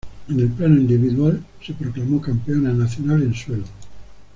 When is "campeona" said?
2.19-2.73